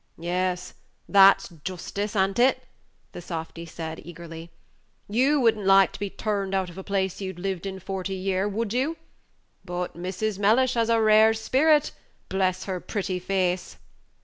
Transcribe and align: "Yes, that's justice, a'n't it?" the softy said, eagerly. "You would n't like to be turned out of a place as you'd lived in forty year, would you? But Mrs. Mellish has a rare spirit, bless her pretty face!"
"Yes, 0.17 0.73
that's 1.07 1.49
justice, 1.63 2.15
a'n't 2.15 2.39
it?" 2.39 2.63
the 3.11 3.21
softy 3.21 3.67
said, 3.67 4.01
eagerly. 4.03 4.49
"You 5.07 5.39
would 5.41 5.55
n't 5.55 5.67
like 5.67 5.91
to 5.91 5.99
be 5.99 6.09
turned 6.09 6.55
out 6.55 6.71
of 6.71 6.77
a 6.79 6.83
place 6.83 7.17
as 7.17 7.21
you'd 7.21 7.37
lived 7.37 7.67
in 7.67 7.79
forty 7.79 8.15
year, 8.15 8.47
would 8.47 8.73
you? 8.73 8.97
But 9.63 9.95
Mrs. 9.95 10.39
Mellish 10.39 10.73
has 10.73 10.89
a 10.89 10.99
rare 10.99 11.35
spirit, 11.35 11.91
bless 12.29 12.63
her 12.63 12.79
pretty 12.79 13.19
face!" 13.19 13.77